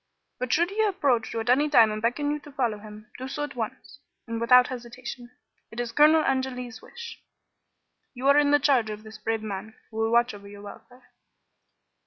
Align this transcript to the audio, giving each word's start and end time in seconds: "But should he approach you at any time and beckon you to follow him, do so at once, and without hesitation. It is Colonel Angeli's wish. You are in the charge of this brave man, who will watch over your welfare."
"But 0.39 0.51
should 0.51 0.71
he 0.71 0.81
approach 0.81 1.31
you 1.31 1.41
at 1.41 1.49
any 1.51 1.69
time 1.69 1.91
and 1.91 2.01
beckon 2.01 2.31
you 2.31 2.39
to 2.39 2.51
follow 2.51 2.79
him, 2.79 3.11
do 3.19 3.27
so 3.27 3.43
at 3.43 3.55
once, 3.55 3.99
and 4.25 4.41
without 4.41 4.69
hesitation. 4.69 5.29
It 5.69 5.79
is 5.79 5.91
Colonel 5.91 6.23
Angeli's 6.23 6.81
wish. 6.81 7.21
You 8.15 8.27
are 8.29 8.37
in 8.39 8.49
the 8.49 8.57
charge 8.57 8.89
of 8.89 9.03
this 9.03 9.19
brave 9.19 9.43
man, 9.43 9.75
who 9.91 9.97
will 9.97 10.09
watch 10.11 10.33
over 10.33 10.47
your 10.47 10.63
welfare." 10.63 11.09